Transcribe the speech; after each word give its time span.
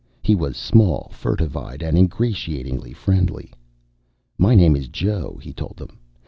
He 0.23 0.33
was 0.33 0.57
small, 0.57 1.11
furtive 1.13 1.55
eyed, 1.55 1.83
and 1.83 1.95
ingratiatingly 1.95 2.91
friendly. 2.91 3.53
"My 4.35 4.55
name 4.55 4.75
is 4.75 4.87
Joe," 4.87 5.37
he 5.39 5.53
told 5.53 5.77
them. 5.77 5.99